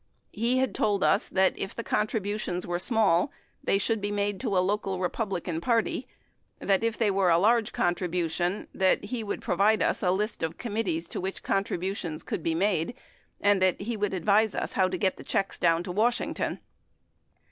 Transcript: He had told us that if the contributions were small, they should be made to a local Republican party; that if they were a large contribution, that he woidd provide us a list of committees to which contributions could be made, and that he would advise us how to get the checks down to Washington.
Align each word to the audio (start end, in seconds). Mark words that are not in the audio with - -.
He 0.31 0.57
had 0.57 0.73
told 0.73 1.03
us 1.03 1.29
that 1.29 1.53
if 1.59 1.75
the 1.75 1.83
contributions 1.83 2.65
were 2.65 2.79
small, 2.79 3.31
they 3.63 3.77
should 3.77 4.01
be 4.01 4.09
made 4.09 4.39
to 4.39 4.57
a 4.57 4.57
local 4.57 4.99
Republican 4.99 5.61
party; 5.61 6.07
that 6.57 6.83
if 6.83 6.97
they 6.97 7.11
were 7.11 7.29
a 7.29 7.37
large 7.37 7.71
contribution, 7.71 8.67
that 8.73 9.03
he 9.05 9.23
woidd 9.23 9.41
provide 9.41 9.83
us 9.83 10.01
a 10.01 10.09
list 10.09 10.41
of 10.41 10.57
committees 10.57 11.07
to 11.09 11.21
which 11.21 11.43
contributions 11.43 12.23
could 12.23 12.41
be 12.41 12.55
made, 12.55 12.95
and 13.39 13.61
that 13.61 13.79
he 13.81 13.95
would 13.95 14.15
advise 14.15 14.55
us 14.55 14.73
how 14.73 14.87
to 14.87 14.97
get 14.97 15.17
the 15.17 15.23
checks 15.23 15.59
down 15.59 15.83
to 15.83 15.91
Washington. 15.91 16.61